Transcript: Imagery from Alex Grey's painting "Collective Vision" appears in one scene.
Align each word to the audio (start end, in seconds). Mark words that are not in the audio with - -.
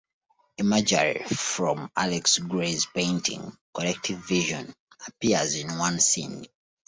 Imagery 0.57 1.23
from 1.25 1.91
Alex 1.95 2.39
Grey's 2.39 2.87
painting 2.87 3.55
"Collective 3.71 4.17
Vision" 4.17 4.73
appears 5.05 5.53
in 5.53 5.77
one 5.77 5.99
scene. 5.99 6.47